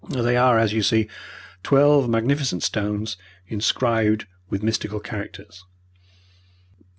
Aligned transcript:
There 0.09 0.41
are, 0.41 0.57
as 0.57 0.73
you 0.73 0.81
see, 0.81 1.07
twelve 1.61 2.09
magnificent 2.09 2.63
stones, 2.63 3.17
inscribed 3.47 4.25
with 4.49 4.63
mystical 4.63 4.99
characters. 4.99 5.63